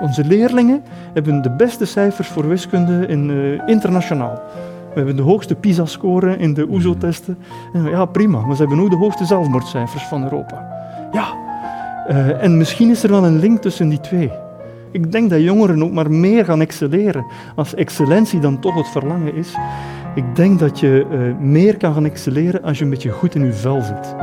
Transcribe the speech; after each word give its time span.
Onze 0.00 0.24
leerlingen 0.24 0.82
hebben 1.12 1.42
de 1.42 1.50
beste 1.50 1.84
cijfers 1.84 2.28
voor 2.28 2.48
wiskunde 2.48 3.08
uh, 3.08 3.68
internationaal. 3.68 4.42
We 4.88 5.02
hebben 5.02 5.16
de 5.16 5.22
hoogste 5.22 5.54
PISA-score 5.54 6.36
in 6.36 6.54
de 6.54 6.68
OESO-testen. 6.68 7.38
Ja, 7.90 8.04
prima, 8.04 8.40
maar 8.40 8.56
ze 8.56 8.62
hebben 8.62 8.80
ook 8.80 8.90
de 8.90 8.96
hoogste 8.96 9.24
zelfmoordcijfers 9.24 10.02
van 10.02 10.22
Europa. 10.22 10.68
Ja, 11.12 11.26
uh, 12.10 12.42
en 12.42 12.56
misschien 12.56 12.90
is 12.90 13.02
er 13.02 13.10
wel 13.10 13.24
een 13.24 13.38
link 13.38 13.62
tussen 13.62 13.88
die 13.88 14.00
twee. 14.00 14.30
Ik 14.90 15.12
denk 15.12 15.30
dat 15.30 15.42
jongeren 15.42 15.82
ook 15.82 15.92
maar 15.92 16.10
meer 16.10 16.44
gaan 16.44 16.60
excelleren. 16.60 17.26
Als 17.54 17.74
excellentie 17.74 18.40
dan 18.40 18.60
toch 18.60 18.74
het 18.74 18.88
verlangen 18.88 19.34
is. 19.34 19.54
Ik 20.14 20.36
denk 20.36 20.58
dat 20.58 20.80
je 20.80 21.06
uh, 21.10 21.46
meer 21.46 21.76
kan 21.76 21.94
gaan 21.94 22.04
excelleren 22.04 22.62
als 22.62 22.78
je 22.78 22.84
een 22.84 22.90
beetje 22.90 23.10
goed 23.10 23.34
in 23.34 23.44
je 23.44 23.52
vel 23.52 23.80
zit. 23.82 24.14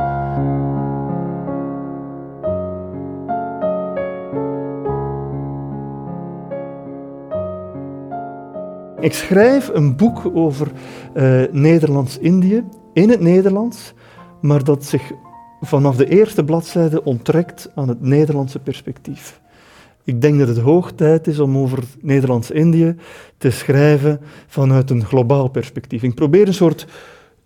Ik 9.04 9.12
schrijf 9.12 9.70
een 9.72 9.96
boek 9.96 10.30
over 10.34 10.72
uh, 11.14 11.42
Nederlands-Indië, 11.50 12.64
in 12.92 13.10
het 13.10 13.20
Nederlands, 13.20 13.92
maar 14.40 14.64
dat 14.64 14.84
zich 14.84 15.12
vanaf 15.60 15.96
de 15.96 16.08
eerste 16.08 16.44
bladzijde 16.44 17.04
onttrekt 17.04 17.70
aan 17.74 17.88
het 17.88 18.00
Nederlandse 18.00 18.58
perspectief. 18.58 19.40
Ik 20.04 20.20
denk 20.20 20.38
dat 20.38 20.48
het 20.48 20.58
hoog 20.58 20.92
tijd 20.92 21.26
is 21.26 21.38
om 21.38 21.56
over 21.56 21.78
Nederlands-Indië 22.00 22.96
te 23.38 23.50
schrijven 23.50 24.20
vanuit 24.46 24.90
een 24.90 25.04
globaal 25.04 25.48
perspectief. 25.48 26.02
Ik 26.02 26.14
probeer 26.14 26.46
een 26.46 26.54
soort 26.54 26.86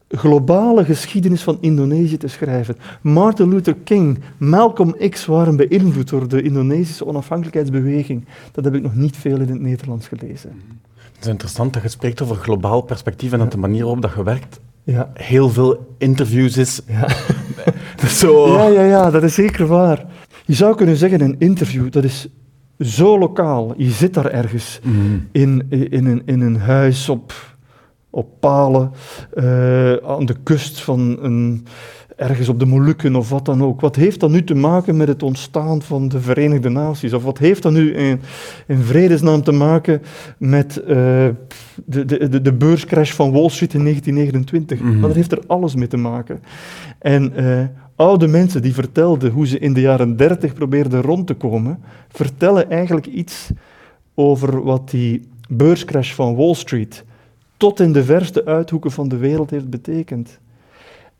globale 0.09 0.84
geschiedenis 0.84 1.42
van 1.42 1.59
Indonesië 1.60 2.16
te 2.16 2.28
schrijven. 2.28 2.76
Martin 3.02 3.48
Luther 3.48 3.76
King, 3.84 4.18
Malcolm 4.36 4.95
X 5.10 5.26
waren 5.26 5.56
beïnvloed 5.56 6.09
door 6.09 6.28
de 6.28 6.42
Indonesische 6.42 7.06
onafhankelijkheidsbeweging. 7.06 8.24
Dat 8.52 8.64
heb 8.64 8.74
ik 8.74 8.82
nog 8.82 8.95
niet 8.95 9.16
veel 9.16 9.40
in 9.40 9.48
het 9.48 9.60
Nederlands 9.60 10.09
gelezen. 10.09 10.50
Het 11.19 11.27
is 11.27 11.33
interessant 11.33 11.73
dat 11.73 11.83
je 11.83 11.88
spreekt 11.88 12.23
over 12.23 12.37
globaal 12.37 12.80
perspectief 12.80 13.33
en 13.33 13.38
dat 13.38 13.52
de 13.52 13.59
manier 13.59 13.83
waarop 13.83 14.02
dat 14.02 14.13
je 14.15 14.23
werkt 14.23 14.61
ja. 14.85 15.11
heel 15.15 15.51
veel 15.51 15.95
interviews 15.99 16.57
is. 16.57 16.80
Ja. 16.87 17.09
Zo. 18.09 18.49
Ja, 18.49 18.66
ja, 18.66 18.83
ja, 18.83 19.11
dat 19.11 19.23
is 19.23 19.35
zeker 19.35 19.66
waar. 19.66 20.05
Je 20.45 20.55
zou 20.55 20.77
kunnen 20.77 20.96
zeggen, 20.96 21.21
een 21.21 21.37
interview, 21.39 21.91
dat 21.93 22.05
is 22.05 22.29
zo 22.79 23.19
lokaal. 23.19 23.74
Je 23.77 23.91
zit 23.91 24.15
daar 24.15 24.30
ergens 24.30 24.80
mm. 24.83 25.29
in, 25.33 25.66
in, 25.69 26.07
een, 26.07 26.23
in 26.24 26.41
een 26.41 26.57
huis 26.57 27.09
op, 27.09 27.33
op 28.11 28.41
palen, 28.41 28.93
uh, 29.35 29.93
aan 29.93 30.27
de 30.27 30.37
kust 30.43 30.80
van 30.80 31.19
een 31.21 31.66
ergens 32.19 32.49
op 32.49 32.59
de 32.59 32.66
Molukken 32.66 33.16
of 33.16 33.29
wat 33.29 33.45
dan 33.45 33.63
ook. 33.63 33.80
Wat 33.80 33.97
heeft 33.97 34.21
dat 34.21 34.30
nu 34.30 34.45
te 34.45 34.55
maken 34.55 34.97
met 34.97 35.09
het 35.09 35.23
ontstaan 35.23 35.83
van 35.83 36.09
de 36.09 36.21
Verenigde 36.21 36.69
Naties? 36.69 37.13
Of 37.13 37.23
wat 37.23 37.38
heeft 37.38 37.63
dat 37.63 37.73
nu 37.73 37.95
in, 37.95 38.21
in 38.66 38.79
vredesnaam 38.79 39.43
te 39.43 39.52
maken 39.52 40.02
met 40.39 40.80
uh, 40.80 40.87
de, 41.85 42.05
de, 42.05 42.43
de 42.43 42.52
beurscrash 42.52 43.13
van 43.13 43.33
Wall 43.33 43.49
Street 43.49 43.74
in 43.74 43.83
1929? 43.83 44.80
Mm 44.80 44.93
Maar 44.93 45.09
dat 45.09 45.16
heeft 45.16 45.33
er 45.33 45.43
alles 45.46 45.74
mee 45.74 45.87
te 45.87 45.96
maken. 45.96 46.41
En 46.99 47.33
uh, 47.37 47.61
oude 47.96 48.27
mensen 48.27 48.63
die 48.63 48.74
vertelden 48.74 49.30
hoe 49.30 49.46
ze 49.46 49.59
in 49.59 49.73
de 49.73 49.80
jaren 49.80 50.16
30 50.16 50.52
probeerden 50.52 51.02
rond 51.02 51.27
te 51.27 51.35
komen, 51.35 51.79
vertellen 52.09 52.71
eigenlijk 52.71 53.07
iets 53.07 53.51
over 54.15 54.63
wat 54.63 54.91
die 54.91 55.29
beurscrash 55.49 56.13
van 56.13 56.37
Wall 56.37 56.55
Street 56.55 57.05
tot 57.57 57.80
in 57.80 57.93
de 57.93 58.05
verste 58.05 58.45
uithoeken 58.45 58.91
van 58.91 59.09
de 59.09 59.16
wereld 59.16 59.51
heeft 59.51 59.71
betekend. 59.71 60.39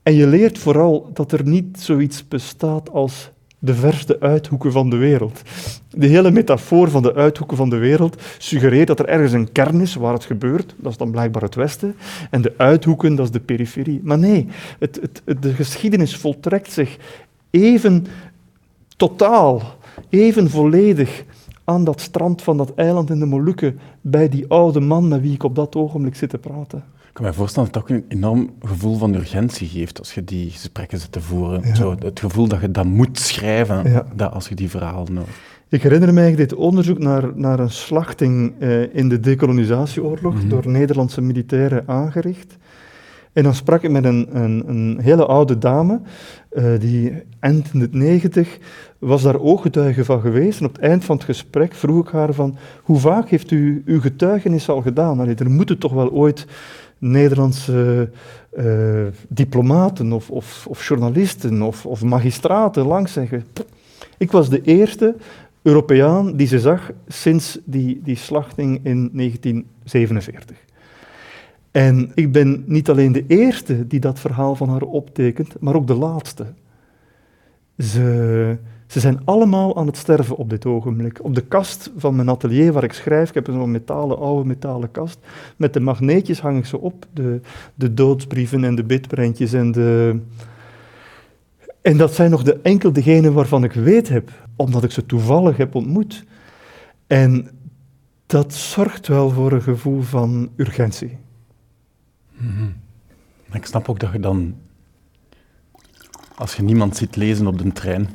En 0.09 0.15
je 0.15 0.27
leert 0.27 0.57
vooral 0.57 1.09
dat 1.13 1.31
er 1.31 1.47
niet 1.47 1.79
zoiets 1.79 2.27
bestaat 2.27 2.89
als 2.89 3.31
de 3.59 3.73
verste 3.73 4.19
uithoeken 4.19 4.71
van 4.71 4.89
de 4.89 4.95
wereld. 4.95 5.41
De 5.89 6.07
hele 6.07 6.31
metafoor 6.31 6.89
van 6.89 7.01
de 7.01 7.13
uithoeken 7.13 7.57
van 7.57 7.69
de 7.69 7.77
wereld 7.77 8.21
suggereert 8.37 8.87
dat 8.87 8.99
er 8.99 9.07
ergens 9.07 9.31
een 9.31 9.51
kern 9.51 9.81
is 9.81 9.95
waar 9.95 10.13
het 10.13 10.25
gebeurt, 10.25 10.75
dat 10.77 10.91
is 10.91 10.97
dan 10.97 11.11
blijkbaar 11.11 11.41
het 11.41 11.55
Westen, 11.55 11.95
en 12.29 12.41
de 12.41 12.53
uithoeken, 12.57 13.15
dat 13.15 13.25
is 13.25 13.31
de 13.31 13.39
periferie. 13.39 13.99
Maar 14.03 14.17
nee, 14.17 14.47
het, 14.79 14.99
het, 15.01 15.41
de 15.41 15.53
geschiedenis 15.53 16.15
voltrekt 16.15 16.71
zich 16.71 16.97
even 17.49 18.05
totaal, 18.97 19.61
even 20.09 20.49
volledig 20.49 21.23
aan 21.63 21.83
dat 21.83 22.01
strand 22.01 22.41
van 22.41 22.57
dat 22.57 22.73
eiland 22.75 23.09
in 23.09 23.19
de 23.19 23.25
Molukken, 23.25 23.79
bij 24.01 24.29
die 24.29 24.45
oude 24.47 24.79
man 24.79 25.07
met 25.07 25.21
wie 25.21 25.33
ik 25.33 25.43
op 25.43 25.55
dat 25.55 25.75
ogenblik 25.75 26.15
zit 26.15 26.29
te 26.29 26.37
praten. 26.37 26.83
Ik 27.19 27.25
kan 27.25 27.33
me 27.33 27.39
voorstellen 27.39 27.71
dat 27.71 27.83
het 27.83 27.91
ook 27.91 27.97
een 27.97 28.05
enorm 28.07 28.49
gevoel 28.61 28.97
van 28.97 29.13
urgentie 29.13 29.67
geeft 29.67 29.99
als 29.99 30.13
je 30.13 30.23
die 30.23 30.49
gesprekken 30.49 30.99
zit 30.99 31.11
te 31.11 31.21
voeren. 31.21 31.75
Zo, 31.75 31.95
het 31.99 32.19
gevoel 32.19 32.47
dat 32.47 32.61
je 32.61 32.71
dat 32.71 32.85
moet 32.85 33.19
schrijven 33.19 34.05
dat 34.15 34.31
als 34.31 34.49
je 34.49 34.55
die 34.55 34.69
verhalen 34.69 35.15
hoort. 35.15 35.29
Ik 35.69 35.83
herinner 35.83 36.13
mij 36.13 36.35
dit 36.35 36.53
onderzoek 36.53 36.97
naar, 36.97 37.31
naar 37.35 37.59
een 37.59 37.69
slachting 37.69 38.53
eh, 38.59 38.95
in 38.95 39.09
de 39.09 39.19
decolonisatieoorlog 39.19 40.33
mhm. 40.33 40.49
door 40.49 40.67
Nederlandse 40.67 41.21
militairen 41.21 41.83
aangericht. 41.87 42.57
En 43.33 43.43
dan 43.43 43.55
sprak 43.55 43.83
ik 43.83 43.91
met 43.91 44.05
een, 44.05 44.27
een, 44.31 44.63
een 44.67 44.99
hele 45.01 45.25
oude 45.25 45.57
dame, 45.57 46.01
uh, 46.51 46.79
die 46.79 47.13
eind 47.39 47.69
in 47.73 47.79
het 47.79 47.93
negentig 47.93 48.57
was 48.99 49.21
daar 49.21 49.39
ooggetuige 49.39 50.05
van 50.05 50.21
geweest. 50.21 50.59
En 50.59 50.65
op 50.65 50.75
het 50.75 50.81
eind 50.81 51.05
van 51.05 51.15
het 51.15 51.25
gesprek 51.25 51.73
vroeg 51.73 52.05
ik 52.05 52.11
haar 52.11 52.33
van, 52.33 52.57
hoe 52.83 52.97
vaak 52.97 53.29
heeft 53.29 53.51
u 53.51 53.81
uw 53.85 54.01
getuigenis 54.01 54.69
al 54.69 54.81
gedaan? 54.81 55.19
Allee, 55.19 55.35
er 55.35 55.49
moeten 55.49 55.77
toch 55.77 55.93
wel 55.93 56.11
ooit 56.11 56.45
Nederlandse 56.99 58.09
uh, 58.57 59.07
diplomaten 59.27 60.11
of, 60.11 60.29
of, 60.29 60.67
of, 60.67 60.87
journalisten 60.87 61.61
of, 61.61 61.85
of 61.85 62.03
magistraten 62.03 62.85
langs 62.85 63.13
zeggen. 63.13 63.45
Ik 64.17 64.31
was 64.31 64.49
de 64.49 64.61
eerste 64.61 65.15
Europeaan 65.61 66.35
die 66.35 66.47
ze 66.47 66.59
zag 66.59 66.91
sinds 67.07 67.59
die, 67.65 68.01
die 68.03 68.15
slachting 68.15 68.79
in 68.83 69.09
1947. 69.13 70.57
En 71.71 72.11
ik 72.13 72.31
ben 72.31 72.63
niet 72.67 72.89
alleen 72.89 73.11
de 73.11 73.25
eerste 73.27 73.87
die 73.87 73.99
dat 73.99 74.19
verhaal 74.19 74.55
van 74.55 74.69
haar 74.69 74.81
optekent, 74.81 75.59
maar 75.59 75.75
ook 75.75 75.87
de 75.87 75.95
laatste. 75.95 76.45
Ze, 77.77 78.57
ze 78.89 78.99
zijn 78.99 79.21
allemaal 79.25 79.77
aan 79.77 79.85
het 79.85 79.97
sterven 79.97 80.35
op 80.35 80.49
dit 80.49 80.65
ogenblik. 80.65 81.23
Op 81.23 81.35
de 81.35 81.41
kast 81.41 81.91
van 81.97 82.15
mijn 82.15 82.29
atelier 82.29 82.73
waar 82.73 82.83
ik 82.83 82.93
schrijf, 82.93 83.29
ik 83.29 83.35
heb 83.35 83.45
zo'n 83.45 83.71
metalen, 83.71 84.17
oude 84.17 84.47
metalen 84.47 84.91
kast, 84.91 85.19
met 85.55 85.73
de 85.73 85.79
magneetjes 85.79 86.39
hang 86.39 86.57
ik 86.57 86.65
ze 86.65 86.79
op, 86.79 87.05
de, 87.13 87.41
de 87.75 87.93
doodsbrieven 87.93 88.63
en 88.63 88.75
de 88.75 88.83
bidprentjes 88.83 89.53
en 89.53 89.71
de... 89.71 90.19
En 91.81 91.97
dat 91.97 92.13
zijn 92.13 92.31
nog 92.31 92.43
de 92.43 92.59
enkel 92.61 92.93
degenen 92.93 93.33
waarvan 93.33 93.63
ik 93.63 93.71
weet 93.71 94.09
heb, 94.09 94.31
omdat 94.55 94.83
ik 94.83 94.91
ze 94.91 95.05
toevallig 95.05 95.57
heb 95.57 95.75
ontmoet. 95.75 96.23
En 97.07 97.49
dat 98.25 98.53
zorgt 98.53 99.07
wel 99.07 99.29
voor 99.29 99.51
een 99.51 99.61
gevoel 99.61 100.01
van 100.01 100.49
urgentie. 100.55 101.17
Mm 102.37 102.73
Ik 103.51 103.65
snap 103.65 103.89
ook 103.89 103.99
dat 103.99 104.11
je 104.11 104.19
dan, 104.19 104.55
als 106.35 106.55
je 106.55 106.63
niemand 106.63 106.97
ziet 106.97 107.15
lezen 107.15 107.47
op 107.47 107.57
de 107.57 107.71
trein, 107.71 108.09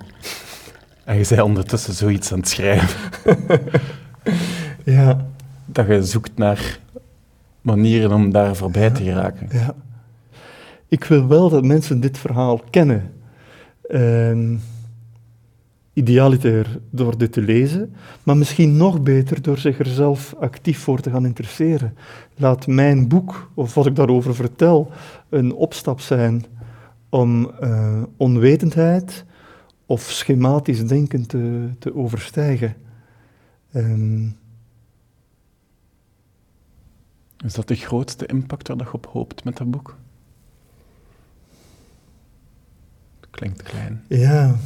en 1.05 1.17
je 1.17 1.25
zei 1.25 1.41
ondertussen 1.41 1.95
zoiets 1.95 2.33
aan 2.33 2.39
het 2.39 2.49
schrijven. 2.49 3.11
ja. 4.95 5.27
Dat 5.67 5.87
je 5.87 6.03
zoekt 6.03 6.37
naar 6.37 6.79
manieren 7.61 8.13
om 8.13 8.33
daar 8.33 8.57
voorbij 8.57 8.91
te 8.91 9.03
geraken. 9.03 9.49
Ja. 9.53 9.75
Ik 10.89 11.05
wil 11.05 11.29
wel 11.29 11.49
dat 11.49 11.65
mensen 11.65 12.01
dit 12.01 12.19
verhaal 12.19 12.61
kennen. 12.71 13.13
Uh, 13.89 14.59
idealiter 15.93 16.81
door 16.91 17.19
dit 17.19 17.33
te 17.33 17.43
lezen, 17.43 17.95
maar 18.23 18.37
misschien 18.37 18.77
nog 18.77 19.03
beter 19.03 19.43
door 19.43 19.59
zich 19.59 19.79
er 19.79 19.87
zelf 19.87 20.35
actief 20.39 20.79
voor 20.79 21.01
te 21.01 21.11
gaan 21.11 21.27
interesseren. 21.27 21.97
Laat 22.37 22.67
mijn 22.67 23.09
boek, 23.09 23.51
of 23.55 23.75
wat 23.75 23.87
ik 23.87 23.97
daarover 23.97 24.35
vertel, 24.35 24.91
een 25.29 25.55
opstap 25.55 26.01
zijn 26.01 26.45
om 27.09 27.51
uh, 27.63 28.03
onwetendheid, 28.17 29.25
of 29.87 30.03
schematisch 30.03 30.87
denken 30.87 31.27
te, 31.27 31.71
te 31.79 31.95
overstijgen. 31.95 32.77
Um, 33.75 34.37
is 37.45 37.55
dat 37.55 37.69
de 37.69 37.75
grootste 37.75 38.27
impact 38.27 38.69
waar 38.69 38.77
je 38.77 38.93
op 38.93 39.07
hoopt 39.07 39.45
met 39.45 39.57
dat 39.57 39.71
boek? 39.71 39.97
Klinkt 43.31 43.63
klein. 43.63 44.05
Ja. 44.09 44.57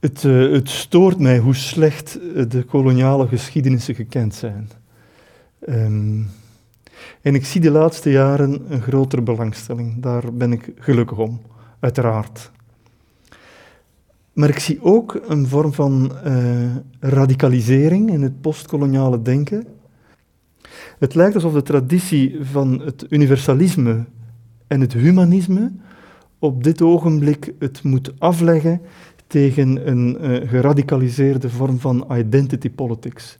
Het, 0.00 0.22
uh, 0.22 0.52
het 0.52 0.68
stoort 0.68 1.18
mij 1.18 1.38
hoe 1.38 1.54
slecht 1.54 2.12
de 2.50 2.64
koloniale 2.66 3.28
geschiedenissen 3.28 3.94
gekend 3.94 4.34
zijn. 4.34 4.70
Um, 5.68 6.30
en 7.22 7.34
ik 7.34 7.46
zie 7.46 7.60
de 7.60 7.70
laatste 7.70 8.10
jaren 8.10 8.64
een 8.68 8.82
grotere 8.82 9.22
belangstelling. 9.22 10.02
Daar 10.02 10.32
ben 10.32 10.52
ik 10.52 10.72
gelukkig 10.78 11.18
om, 11.18 11.40
uiteraard. 11.80 12.50
Maar 14.32 14.48
ik 14.48 14.58
zie 14.58 14.82
ook 14.82 15.20
een 15.26 15.46
vorm 15.46 15.72
van 15.72 16.12
uh, 16.26 16.76
radicalisering 17.00 18.10
in 18.10 18.22
het 18.22 18.40
postkoloniale 18.40 19.22
denken. 19.22 19.66
Het 20.98 21.14
lijkt 21.14 21.34
alsof 21.34 21.52
de 21.52 21.62
traditie 21.62 22.38
van 22.42 22.80
het 22.84 23.06
universalisme 23.08 24.04
en 24.66 24.80
het 24.80 24.92
humanisme 24.92 25.72
op 26.38 26.64
dit 26.64 26.82
ogenblik 26.82 27.52
het 27.58 27.82
moet 27.82 28.12
afleggen 28.18 28.80
tegen 29.26 29.88
een 29.88 30.16
uh, 30.20 30.48
geradicaliseerde 30.48 31.50
vorm 31.50 31.78
van 31.78 32.06
identity 32.12 32.70
politics, 32.70 33.38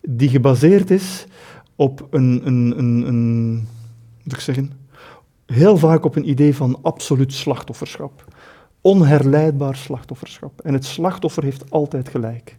die 0.00 0.28
gebaseerd 0.28 0.90
is 0.90 1.26
op 1.78 2.06
een, 2.10 2.40
een, 2.44 2.78
een, 2.78 3.06
een 3.06 3.52
moet 4.22 4.32
ik 4.32 4.40
zeggen, 4.40 4.72
heel 5.46 5.76
vaak 5.76 6.04
op 6.04 6.16
een 6.16 6.28
idee 6.28 6.54
van 6.54 6.78
absoluut 6.82 7.32
slachtofferschap. 7.32 8.24
Onherleidbaar 8.80 9.76
slachtofferschap. 9.76 10.60
En 10.60 10.72
het 10.72 10.84
slachtoffer 10.84 11.42
heeft 11.42 11.70
altijd 11.70 12.08
gelijk. 12.08 12.56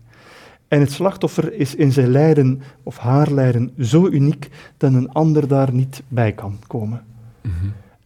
En 0.68 0.80
het 0.80 0.92
slachtoffer 0.92 1.54
is 1.54 1.76
in 1.76 1.92
zijn 1.92 2.08
lijden 2.08 2.62
of 2.84 2.98
haar 2.98 3.32
lijden 3.32 3.74
zo 3.80 4.08
uniek 4.08 4.50
dat 4.78 4.94
een 4.94 5.12
ander 5.12 5.48
daar 5.48 5.74
niet 5.74 6.04
bij 6.08 6.32
kan 6.32 6.60
komen. 6.68 7.06
Mhm. 7.42 7.54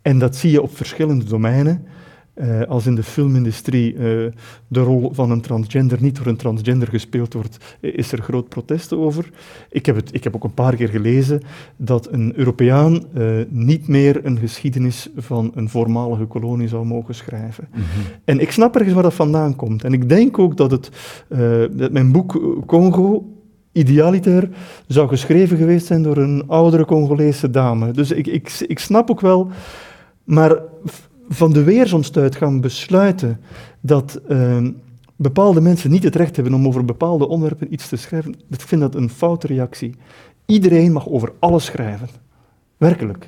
En 0.02 0.20
dat 0.20 0.36
zie 0.36 0.52
je 0.52 0.62
op 0.62 0.76
verschillende 0.76 1.26
domeinen. 1.26 1.88
Uh, 2.36 2.62
als 2.62 2.86
in 2.86 2.96
de 2.96 3.04
filmindustrie 3.04 3.94
uh, 3.94 4.00
de 4.68 4.80
rol 4.80 5.12
van 5.14 5.32
een 5.32 5.42
transgender 5.42 6.02
niet 6.02 6.16
door 6.16 6.26
een 6.26 6.36
transgender 6.36 6.88
gespeeld 6.88 7.34
wordt, 7.34 7.78
is 7.80 8.12
er 8.12 8.22
groot 8.22 8.50
protest 8.50 8.94
over. 8.94 9.30
Ik 9.70 9.86
heb, 9.86 9.96
het, 9.96 10.14
ik 10.14 10.24
heb 10.24 10.36
ook 10.36 10.44
een 10.44 10.54
paar 10.54 10.76
keer 10.76 10.90
gelezen 10.90 11.42
dat 11.78 12.12
een 12.12 12.34
Europeaan 12.36 13.04
uh, 13.18 13.42
niet 13.50 13.88
meer 13.88 14.26
een 14.26 14.38
geschiedenis 14.38 15.10
van 15.16 15.52
een 15.56 15.70
voormalige 15.70 16.26
kolonie 16.26 16.68
zou 16.68 16.86
mogen 16.86 17.16
schrijven. 17.16 17.68
Mm 17.72 17.82
-hmm. 17.82 18.04
En 18.26 18.40
ik 18.40 18.52
snap 18.52 18.76
ergens 18.76 18.94
waar 18.94 19.04
dat 19.04 19.14
vandaan 19.14 19.56
komt. 19.56 19.84
En 19.84 19.94
ik 19.94 20.10
denk 20.10 20.40
ook 20.40 20.58
dat, 20.58 20.72
het, 20.72 20.90
dat 21.72 21.92
mijn 21.92 22.12
boek 22.12 22.62
Congo 22.66 23.34
idealiter 23.72 24.50
zou 24.88 25.08
geschreven 25.08 25.58
geweest 25.58 25.86
zijn 25.86 26.04
door 26.04 26.18
een 26.18 26.44
oudere 26.48 26.86
Congolese 26.86 27.50
dame. 27.50 27.92
Dus 27.92 28.12
ik, 28.12 28.28
ik, 28.28 28.64
ik 28.68 28.80
snap 28.80 29.12
ook 29.12 29.22
wel, 29.22 29.50
maar 30.24 30.62
van 31.30 31.54
de 31.54 31.64
weersomstuit 31.64 32.36
gaan 32.36 32.62
besluiten 32.62 33.40
dat 33.82 34.22
uh, 34.30 34.68
bepaalde 35.16 35.62
mensen 35.62 35.92
niet 35.92 36.04
het 36.04 36.16
recht 36.16 36.36
hebben 36.36 36.54
om 36.54 36.68
over 36.68 36.86
bepaalde 36.86 37.28
onderwerpen 37.28 37.74
iets 37.74 37.90
te 37.90 37.96
schrijven, 37.96 38.36
ik 38.50 38.62
vind 38.62 38.82
dat 38.82 38.96
een 38.96 39.10
foute 39.10 39.48
reactie. 39.48 39.96
Iedereen 40.46 40.92
mag 40.92 41.10
over 41.10 41.32
alles 41.40 41.66
schrijven. 41.66 42.08
Werkelijk. 42.78 43.28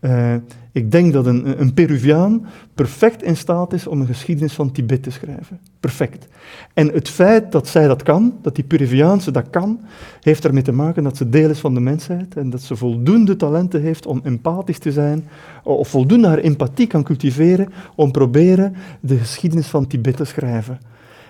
Uh, 0.00 0.34
ik 0.72 0.90
denk 0.90 1.12
dat 1.12 1.26
een, 1.26 1.60
een 1.60 1.74
Peruviaan 1.74 2.46
perfect 2.74 3.22
in 3.22 3.36
staat 3.36 3.72
is 3.72 3.86
om 3.86 4.00
een 4.00 4.06
geschiedenis 4.06 4.52
van 4.52 4.72
Tibet 4.72 5.02
te 5.02 5.10
schrijven. 5.10 5.60
Perfect. 5.80 6.26
En 6.74 6.88
het 6.88 7.08
feit 7.08 7.52
dat 7.52 7.68
zij 7.68 7.86
dat 7.86 8.02
kan, 8.02 8.34
dat 8.42 8.54
die 8.54 8.64
Peruviaanse 8.64 9.30
dat 9.30 9.50
kan, 9.50 9.80
heeft 10.20 10.44
ermee 10.44 10.62
te 10.62 10.72
maken 10.72 11.02
dat 11.02 11.16
ze 11.16 11.28
deel 11.28 11.50
is 11.50 11.58
van 11.58 11.74
de 11.74 11.80
mensheid 11.80 12.36
en 12.36 12.50
dat 12.50 12.60
ze 12.60 12.76
voldoende 12.76 13.36
talenten 13.36 13.82
heeft 13.82 14.06
om 14.06 14.20
empathisch 14.24 14.78
te 14.78 14.92
zijn, 14.92 15.28
of 15.62 15.88
voldoende 15.88 16.28
haar 16.28 16.38
empathie 16.38 16.86
kan 16.86 17.02
cultiveren 17.02 17.68
om 17.94 18.10
proberen 18.10 18.74
de 19.00 19.16
geschiedenis 19.16 19.66
van 19.66 19.86
Tibet 19.86 20.16
te 20.16 20.24
schrijven. 20.24 20.78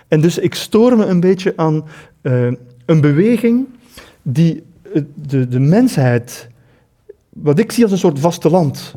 En 0.08 0.20
dus 0.20 0.38
ik 0.38 0.54
stoor 0.54 0.96
me 0.96 1.04
een 1.04 1.20
beetje 1.20 1.52
aan 1.56 1.84
uh, 2.22 2.52
een 2.84 3.00
beweging 3.00 3.66
die 4.22 4.62
de, 5.14 5.48
de 5.48 5.60
mensheid 5.60 6.48
wat 7.28 7.58
ik 7.58 7.72
zie 7.72 7.82
als 7.82 7.92
een 7.92 7.98
soort 7.98 8.18
vasteland, 8.18 8.94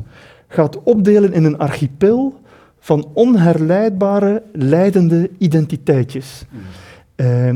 gaat 0.47 0.83
opdelen 0.83 1.33
in 1.33 1.43
een 1.43 1.57
archipel 1.57 2.39
van 2.79 3.09
onherleidbare, 3.13 4.43
leidende 4.53 5.29
identiteitjes. 5.37 6.45
Mm. 6.49 6.59
Uh, 7.15 7.47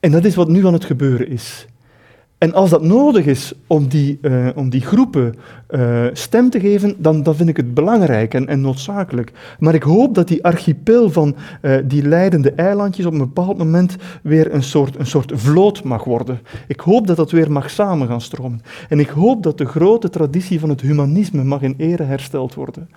en 0.00 0.10
dat 0.10 0.24
is 0.24 0.34
wat 0.34 0.48
nu 0.48 0.66
aan 0.66 0.72
het 0.72 0.84
gebeuren 0.84 1.28
is. 1.28 1.66
En 2.38 2.54
als 2.54 2.70
dat 2.70 2.82
nodig 2.82 3.26
is 3.26 3.52
om 3.66 3.88
die, 3.88 4.18
uh, 4.22 4.48
om 4.54 4.70
die 4.70 4.80
groepen 4.80 5.34
uh, 5.70 6.06
stem 6.12 6.50
te 6.50 6.60
geven, 6.60 6.94
dan, 6.98 7.22
dan 7.22 7.34
vind 7.34 7.48
ik 7.48 7.56
het 7.56 7.74
belangrijk 7.74 8.34
en, 8.34 8.46
en 8.46 8.60
noodzakelijk. 8.60 9.32
Maar 9.58 9.74
ik 9.74 9.82
hoop 9.82 10.14
dat 10.14 10.28
die 10.28 10.44
archipel 10.44 11.10
van 11.10 11.36
uh, 11.62 11.76
die 11.84 12.02
leidende 12.02 12.52
eilandjes 12.52 13.06
op 13.06 13.12
een 13.12 13.18
bepaald 13.18 13.58
moment 13.58 13.96
weer 14.22 14.54
een 14.54 14.62
soort, 14.62 14.98
een 14.98 15.06
soort 15.06 15.32
vloot 15.34 15.82
mag 15.82 16.04
worden. 16.04 16.40
Ik 16.66 16.80
hoop 16.80 17.06
dat 17.06 17.16
dat 17.16 17.30
weer 17.30 17.52
mag 17.52 17.70
samen 17.70 18.08
gaan 18.08 18.20
stromen. 18.20 18.62
En 18.88 19.00
ik 19.00 19.08
hoop 19.08 19.42
dat 19.42 19.58
de 19.58 19.66
grote 19.66 20.10
traditie 20.10 20.60
van 20.60 20.68
het 20.68 20.80
humanisme 20.80 21.44
mag 21.44 21.62
in 21.62 21.74
ere 21.76 22.02
hersteld 22.02 22.54
worden. 22.54 22.90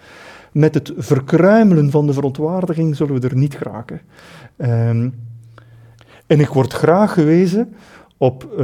Met 0.52 0.74
het 0.74 0.94
verkruimelen 0.98 1.92
van 1.92 2.08
de 2.08 2.14
verontwaardiging 2.14 2.96
zullen 2.96 3.22
we 3.22 3.28
er 3.28 3.38
niet 3.38 3.56
geraken. 3.56 4.02
Um, 4.58 5.14
en 6.28 6.40
ik 6.40 6.48
word 6.48 6.74
graag 6.74 7.14
gewezen 7.14 7.74
op 8.22 8.48
uh, 8.52 8.58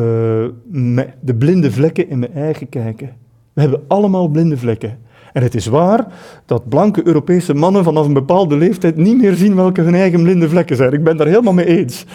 de 1.20 1.36
blinde 1.38 1.72
vlekken 1.72 2.10
in 2.10 2.20
mijn 2.20 2.34
eigen 2.34 2.70
kijken. 2.70 3.10
We 3.54 3.62
hebben 3.62 3.84
allemaal 3.88 4.28
blinde 4.28 4.58
vlekken. 4.58 4.98
En 5.34 5.44
het 5.44 5.56
is 5.56 5.66
waar 5.66 6.08
dat 6.46 6.70
blanke 6.70 7.08
Europese 7.08 7.54
mannen 7.54 7.84
vanaf 7.84 8.06
een 8.06 8.14
bepaalde 8.14 8.58
leeftijd 8.58 8.96
niet 8.96 9.18
meer 9.18 9.34
zien 9.34 9.56
welke 9.56 9.82
hun 9.82 9.96
eigen 9.96 10.22
blinde 10.22 10.50
vlekken 10.50 10.76
zijn. 10.76 10.94
Ik 10.94 11.04
ben 11.04 11.18
daar 11.18 11.28
helemaal 11.28 11.54
mee 11.54 11.66
eens. 11.66 12.06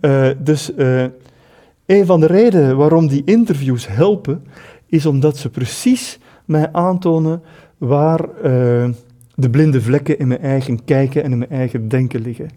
Uh, 0.00 0.28
dus 0.38 0.72
uh, 0.76 1.04
een 1.86 2.06
van 2.06 2.20
de 2.20 2.26
redenen 2.26 2.76
waarom 2.76 3.08
die 3.08 3.22
interviews 3.24 3.88
helpen, 3.88 4.44
is 4.86 5.06
omdat 5.06 5.36
ze 5.36 5.50
precies 5.50 6.18
mij 6.44 6.72
aantonen 6.72 7.42
waar 7.78 8.28
de 9.34 9.50
blinde 9.50 9.80
vlekken 9.80 10.18
in 10.18 10.28
mijn 10.28 10.40
eigen 10.40 10.84
kijken 10.84 11.22
en 11.22 11.32
in 11.32 11.38
mijn 11.38 11.50
eigen 11.50 11.88
denken 11.88 12.20
liggen. 12.20 12.50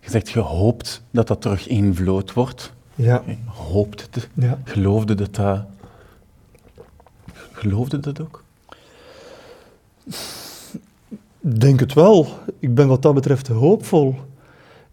Je 0.00 0.10
zegt, 0.10 0.30
je 0.30 0.40
hoopt 0.40 1.04
dat 1.10 1.28
dat 1.28 1.40
terug 1.40 1.68
één 1.68 1.94
vloot 1.94 2.32
wordt. 2.32 2.78
Ja. 3.00 3.22
hoopte 3.46 4.04
het. 4.10 4.28
Ja. 4.34 4.58
Geloofde 4.64 5.14
dat 5.14 5.34
dat... 5.34 5.64
Geloofde 7.52 8.00
dat 8.00 8.20
ook? 8.20 8.44
Denk 11.40 11.80
het 11.80 11.92
wel. 11.92 12.26
Ik 12.58 12.74
ben 12.74 12.88
wat 12.88 13.02
dat 13.02 13.14
betreft 13.14 13.48
hoopvol. 13.48 14.14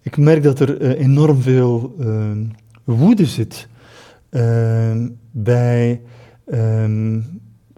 Ik 0.02 0.18
merk 0.18 0.44
dat 0.44 0.60
er 0.60 0.82
uh, 0.82 1.00
enorm 1.00 1.42
veel 1.42 1.96
uh, 2.00 2.32
woede 2.84 3.26
zit 3.26 3.68
uh, 4.30 5.06
bij, 5.32 6.02
ehm, 6.46 7.20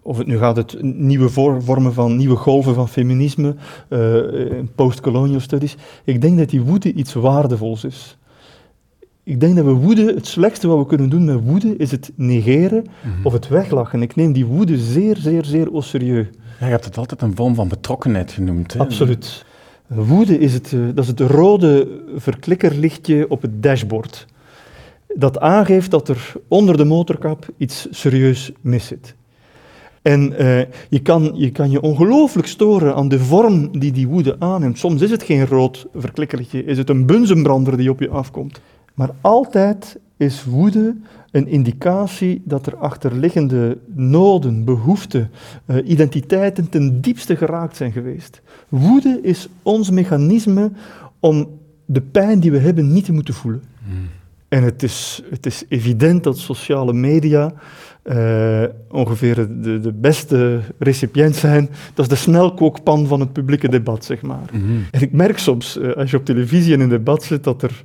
of 0.02 0.18
het 0.18 0.26
nu 0.26 0.38
gaat 0.38 0.56
het 0.56 0.82
nieuwe 0.82 1.28
vormen 1.28 1.92
van, 1.92 2.16
nieuwe 2.16 2.36
golven 2.36 2.74
van 2.74 2.88
feminisme, 2.88 3.54
post-colonial 4.74 5.40
studies. 5.40 5.76
Ik 6.04 6.20
denk 6.20 6.38
dat 6.38 6.50
die 6.50 6.62
woede 6.62 6.92
iets 6.92 7.12
waardevols 7.12 7.84
is. 7.84 8.18
Ik 9.30 9.40
denk 9.40 9.56
dat 9.56 9.64
we 9.64 9.70
woede, 9.70 10.14
het 10.14 10.26
slechtste 10.26 10.68
wat 10.68 10.78
we 10.78 10.86
kunnen 10.86 11.08
doen 11.08 11.24
met 11.24 11.40
woede, 11.44 11.76
is 11.76 11.90
het 11.90 12.12
negeren 12.14 12.86
mhm. 13.02 13.26
of 13.26 13.32
het 13.32 13.48
weglachen. 13.48 14.02
Ik 14.02 14.16
neem 14.16 14.32
die 14.32 14.46
woede 14.46 14.78
zeer, 14.78 15.16
zeer, 15.16 15.44
zeer 15.44 15.72
au 15.72 15.82
serieus. 15.82 16.26
Ja, 16.60 16.66
je 16.66 16.72
hebt 16.72 16.84
het 16.84 16.98
altijd 16.98 17.22
een 17.22 17.36
vorm 17.36 17.54
van 17.54 17.68
betrokkenheid 17.68 18.32
genoemd. 18.32 18.72
Hè? 18.72 18.78
Absoluut. 18.78 19.44
Woede 19.86 20.38
is 20.38 20.52
het, 20.52 20.72
eh, 20.72 20.80
dat 20.94 21.04
is 21.04 21.10
het 21.10 21.20
rode 21.20 22.00
verklikkerlichtje 22.16 23.28
op 23.28 23.42
het 23.42 23.62
dashboard. 23.62 24.26
Dat 25.14 25.40
aangeeft 25.40 25.90
dat 25.90 26.08
er 26.08 26.32
onder 26.48 26.76
de 26.76 26.84
motorkap 26.84 27.48
iets 27.56 27.86
serieus 27.90 28.52
mis 28.60 28.86
zit. 28.86 29.14
En 30.02 30.32
uh, 30.42 30.58
je, 30.88 31.00
kan, 31.02 31.32
je 31.34 31.50
kan 31.50 31.70
je 31.70 31.80
ongelooflijk 31.80 32.48
storen 32.48 32.94
aan 32.94 33.08
de 33.08 33.18
vorm 33.18 33.78
die 33.78 33.92
die 33.92 34.08
woede 34.08 34.36
aanneemt. 34.38 34.78
Soms 34.78 35.02
is 35.02 35.10
het 35.10 35.22
geen 35.22 35.46
rood 35.46 35.86
verklikkerlichtje, 35.94 36.64
is 36.64 36.78
het 36.78 36.88
een 36.88 37.06
bunzenbrander 37.06 37.76
die 37.76 37.90
op 37.90 38.00
je 38.00 38.08
afkomt. 38.08 38.60
Maar 39.00 39.14
altijd 39.20 39.98
is 40.16 40.44
woede 40.44 40.96
een 41.30 41.46
indicatie 41.46 42.42
dat 42.44 42.66
er 42.66 42.76
achterliggende 42.76 43.78
noden, 43.94 44.64
behoeften, 44.64 45.30
uh, 45.66 45.76
identiteiten 45.88 46.68
ten 46.68 47.00
diepste 47.00 47.36
geraakt 47.36 47.76
zijn 47.76 47.92
geweest. 47.92 48.40
Woede 48.68 49.18
is 49.22 49.48
ons 49.62 49.90
mechanisme 49.90 50.70
om 51.20 51.48
de 51.84 52.00
pijn 52.00 52.40
die 52.40 52.50
we 52.50 52.58
hebben 52.58 52.92
niet 52.92 53.04
te 53.04 53.12
moeten 53.12 53.34
voelen. 53.34 53.62
Hmm. 53.84 54.08
En 54.48 54.62
het 54.62 54.82
is, 54.82 55.22
het 55.30 55.46
is 55.46 55.64
evident 55.68 56.24
dat 56.24 56.38
sociale 56.38 56.92
media 56.92 57.52
uh, 58.04 58.62
ongeveer 58.90 59.34
de, 59.34 59.80
de 59.80 59.92
beste 59.92 60.60
recipiënt 60.78 61.36
zijn. 61.36 61.70
Dat 61.94 62.04
is 62.04 62.10
de 62.10 62.22
snelkookpan 62.24 63.06
van 63.06 63.20
het 63.20 63.32
publieke 63.32 63.68
debat, 63.68 64.04
zeg 64.04 64.22
maar. 64.22 64.48
Hmm. 64.50 64.84
En 64.90 65.00
ik 65.00 65.12
merk 65.12 65.38
soms, 65.38 65.76
uh, 65.76 65.92
als 65.92 66.10
je 66.10 66.16
op 66.16 66.24
televisie 66.24 66.72
in 66.72 66.80
een 66.80 66.88
debat 66.88 67.22
zit, 67.22 67.44
dat 67.44 67.62
er 67.62 67.84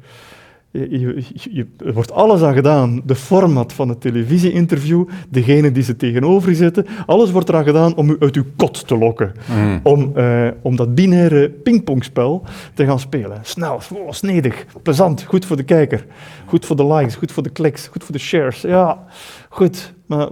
je, 0.79 1.67
er 1.86 1.94
wordt 1.94 2.12
alles 2.12 2.41
aan 2.41 2.53
gedaan. 2.53 3.01
De 3.05 3.15
format 3.15 3.74
van 3.74 3.89
het 3.89 4.01
televisie-interview, 4.01 5.08
degene 5.29 5.72
die 5.72 5.84
ze 5.84 5.96
tegenover 5.96 6.55
zetten, 6.55 6.86
alles 7.05 7.32
wordt 7.32 7.50
eraan 7.50 7.63
gedaan 7.63 7.96
om 7.96 8.10
u 8.10 8.15
uit 8.20 8.36
uw 8.36 8.44
kot 8.55 8.88
te 8.88 8.98
lokken. 8.98 9.32
Mm. 9.55 9.79
Om, 9.84 10.12
uh, 10.17 10.48
om 10.62 10.75
dat 10.75 10.96
binaire 10.96 11.50
pingpongspel 11.50 12.44
te 12.74 12.86
gaan 12.86 13.00
spelen. 13.00 13.39
Snel, 13.41 13.79
snedig, 14.10 14.65
plezant, 14.84 15.24
goed 15.24 15.46
voor 15.46 15.58
de 15.58 15.63
kijker. 15.63 16.05
Goed 16.46 16.65
voor 16.65 16.75
de 16.75 16.86
likes, 16.86 17.15
goed 17.15 17.32
voor 17.32 17.44
de 17.44 17.50
kliks, 17.50 17.88
goed 17.88 18.03
voor 18.03 18.13
de 18.13 18.20
shares. 18.20 18.62
Ja, 18.62 19.05
goed. 19.50 19.94
Maar 20.05 20.29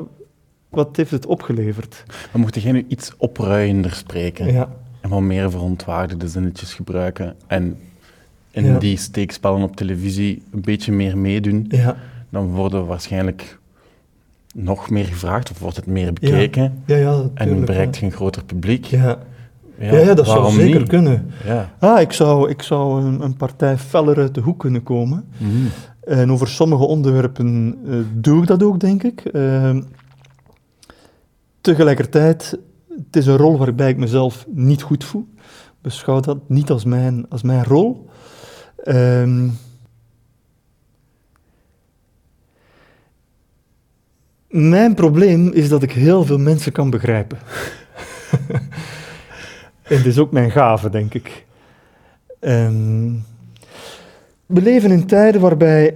wat 0.70 0.98
heeft 0.98 1.12
het 1.12 1.26
opgeleverd? 1.26 2.04
We 2.32 2.40
moeten 2.40 2.74
nu 2.74 2.86
iets 2.88 3.14
opruiender 3.18 3.92
spreken. 3.92 4.54
Ja. 4.54 4.70
En 5.02 5.10
wat 5.10 5.22
meer 5.22 5.52
verontwaardigde 5.52 6.28
zinnetjes 6.28 6.74
gebruiken. 6.74 7.36
En 7.48 7.78
in 8.54 8.78
die 8.80 8.98
steekspellen 8.98 9.62
op 9.62 9.76
televisie 9.76 10.44
een 10.52 10.62
beetje 10.62 10.92
meer 10.92 11.18
meedoen, 11.18 11.66
ja. 11.70 11.96
dan 12.30 12.48
worden 12.48 12.80
we 12.80 12.86
waarschijnlijk 12.86 13.60
nog 14.54 14.90
meer 14.90 15.06
gevraagd 15.06 15.52
of 15.52 15.60
wordt 15.60 15.76
het 15.76 15.86
meer 15.86 16.14
bekeken 16.14 16.84
ja. 16.86 16.96
Ja, 16.96 17.30
en 17.34 17.66
bereikt 17.66 17.98
je 17.98 18.06
een 18.06 18.12
groter 18.12 18.44
publiek. 18.44 18.86
Ja. 18.86 19.18
Ja, 19.80 19.98
ja 19.98 20.14
dat 20.14 20.28
zou 20.28 20.52
zeker 20.52 20.80
niet? 20.80 20.90
kunnen. 20.90 21.32
Ja. 21.46 21.74
Ah, 21.80 22.02
ik 22.02 22.12
zou, 22.12 22.50
ik 22.50 22.62
zou 22.62 23.04
een, 23.04 23.22
een 23.22 23.36
partij 23.36 23.78
feller 23.78 24.18
uit 24.18 24.36
de 24.36 24.42
hoek 24.42 24.60
kunnen 24.60 24.84
komen. 24.84 25.26
Mhm. 25.38 25.52
En 26.04 26.32
over 26.32 26.48
sommige 26.48 26.84
onderwerpen 26.84 27.78
eh, 27.88 27.96
doe 28.14 28.42
ik 28.42 28.48
dat 28.48 28.64
ook, 28.64 28.80
denk 28.80 29.04
ik. 29.04 29.20
Ehm, 29.26 29.82
tegelijkertijd, 31.62 32.58
het 32.90 33.16
is 33.16 33.26
een 33.26 33.38
rol 33.38 33.58
waarbij 33.58 33.90
ik 33.90 33.98
mezelf 33.98 34.46
niet 34.50 34.82
goed 34.82 35.04
voel. 35.04 35.28
Beschouw 35.82 36.20
dat 36.20 36.50
niet 36.50 36.70
als 36.70 36.86
mijn, 36.86 37.26
als 37.30 37.42
mijn 37.42 37.64
rol. 37.64 38.10
Ehm, 38.84 39.48
mijn 44.48 44.94
probleem 44.94 45.52
is 45.52 45.70
dat 45.70 45.84
ik 45.84 45.92
heel 45.92 46.26
veel 46.26 46.38
mensen 46.38 46.72
kan 46.72 46.90
begrijpen. 46.90 47.38
en 49.84 49.98
het 49.98 50.06
is 50.06 50.18
ook 50.18 50.32
mijn 50.32 50.52
gave, 50.52 50.90
denk 50.90 51.14
ik. 51.14 51.46
Ehm, 52.40 53.12
we 54.46 54.62
leven 54.62 54.92
in 54.92 55.06
tijden 55.06 55.42
waarbij 55.42 55.96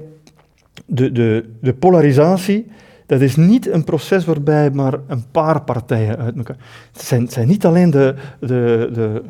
de, 0.85 1.11
de, 1.11 1.49
de 1.61 1.73
polarisatie, 1.73 2.71
dat 3.05 3.21
is 3.21 3.35
niet 3.35 3.67
een 3.67 3.83
proces 3.83 4.25
waarbij 4.25 4.71
maar 4.71 4.93
een 5.07 5.31
paar 5.31 5.61
partijen 5.61 6.17
uit 6.17 6.37
elkaar... 6.37 6.57
Het 6.93 7.01
zijn, 7.01 7.21
het 7.21 7.33
zijn 7.33 7.47
niet 7.47 7.65
alleen 7.65 7.89
de, 7.89 8.15
de, 8.39 8.89
de 8.93 9.23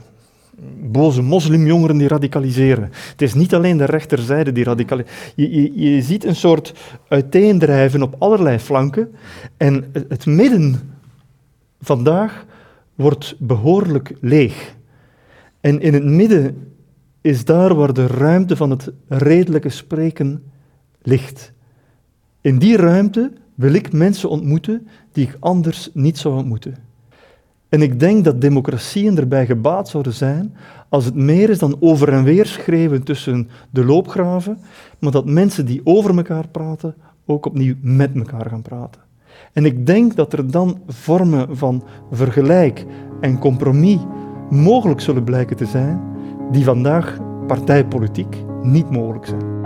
boze 0.82 1.22
moslimjongeren 1.22 1.98
die 1.98 2.08
radicaliseren. 2.08 2.90
Het 3.12 3.22
is 3.22 3.34
niet 3.34 3.54
alleen 3.54 3.78
de 3.78 3.86
rechterzijde 3.86 4.52
die 4.52 4.64
radicaliseren. 4.64 5.18
Je, 5.36 5.52
je, 5.52 5.94
je 5.94 6.02
ziet 6.02 6.24
een 6.24 6.36
soort 6.36 6.74
uiteendrijven 7.08 8.02
op 8.02 8.16
allerlei 8.18 8.60
flanken. 8.60 9.16
En 9.58 9.86
het 10.08 10.26
midden 10.26 10.96
vandaag 11.82 12.46
wordt 12.96 13.36
behoorlijk 13.40 14.14
leeg. 14.22 14.76
En 15.60 15.82
in 15.82 15.94
het 15.94 16.04
midden 16.04 16.72
is 17.22 17.46
daar 17.46 17.76
waar 17.76 17.94
de 17.94 18.08
ruimte 18.08 18.56
van 18.56 18.70
het 18.70 18.92
redelijke 19.08 19.70
spreken 19.70 20.44
ligt. 21.02 21.54
In 22.42 22.58
die 22.58 22.78
ruimte 22.78 23.32
wil 23.56 23.74
ik 23.74 23.92
mensen 23.92 24.30
ontmoeten 24.30 24.88
die 25.12 25.28
ik 25.28 25.38
anders 25.40 25.90
niet 25.94 26.18
zou 26.18 26.36
ontmoeten. 26.36 26.87
En 27.70 27.82
ik 27.82 28.00
denk 28.00 28.24
dat 28.24 28.42
democratieën 28.42 29.18
erbij 29.18 29.46
gebaat 29.46 29.90
zouden 29.90 30.14
zijn 30.14 30.56
als 30.90 31.06
het 31.06 31.16
meer 31.16 31.50
is 31.50 31.60
dan 31.60 31.78
over 31.80 32.14
en 32.14 32.24
weer 32.24 32.46
schreeuwen 32.46 33.04
tussen 33.04 33.50
de 33.70 33.86
loopgraven, 33.86 34.58
maar 35.00 35.12
dat 35.12 35.26
mensen 35.26 35.66
die 35.66 35.82
over 35.84 36.18
elkaar 36.18 36.48
praten 36.48 36.96
ook 37.26 37.46
opnieuw 37.46 37.76
met 37.82 38.16
elkaar 38.16 38.50
gaan 38.50 38.62
praten. 38.62 39.02
En 39.54 39.66
ik 39.66 39.86
denk 39.86 40.16
dat 40.16 40.34
er 40.34 40.52
dan 40.52 40.82
vormen 40.88 41.58
van 41.58 41.84
vergelijk 42.12 42.86
en 43.22 43.40
compromis 43.40 44.00
mogelijk 44.50 45.02
zullen 45.02 45.24
blijken 45.24 45.56
te 45.56 45.66
zijn 45.66 46.02
die 46.52 46.64
vandaag 46.64 47.18
partijpolitiek 47.48 48.36
niet 48.62 48.90
mogelijk 48.90 49.26
zijn. 49.26 49.58